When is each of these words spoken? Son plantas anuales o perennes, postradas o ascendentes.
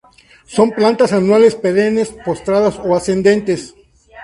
Son 0.55 0.71
plantas 0.71 1.13
anuales 1.19 1.53
o 1.55 1.59
perennes, 1.63 2.09
postradas 2.25 2.75
o 2.87 2.89
ascendentes. 2.97 3.61